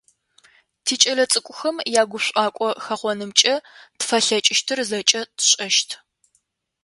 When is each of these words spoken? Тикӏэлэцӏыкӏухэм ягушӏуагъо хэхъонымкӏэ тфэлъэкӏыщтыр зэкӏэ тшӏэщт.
Тикӏэлэцӏыкӏухэм 0.85 1.77
ягушӏуагъо 2.01 2.69
хэхъонымкӏэ 2.83 3.53
тфэлъэкӏыщтыр 3.99 4.79
зэкӏэ 4.89 5.21
тшӏэщт. 5.37 5.89